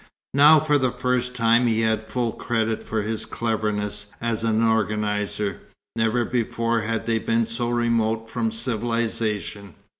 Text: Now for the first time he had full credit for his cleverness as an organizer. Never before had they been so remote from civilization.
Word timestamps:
Now 0.33 0.59
for 0.59 0.79
the 0.79 0.89
first 0.91 1.35
time 1.35 1.67
he 1.67 1.81
had 1.81 2.09
full 2.09 2.31
credit 2.31 2.83
for 2.83 3.03
his 3.03 3.23
cleverness 3.27 4.07
as 4.19 4.43
an 4.43 4.63
organizer. 4.63 5.61
Never 5.95 6.25
before 6.25 6.81
had 6.81 7.05
they 7.05 7.19
been 7.19 7.45
so 7.45 7.69
remote 7.69 8.27
from 8.27 8.49
civilization. 8.49 9.75